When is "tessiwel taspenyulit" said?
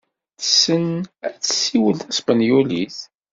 1.37-2.97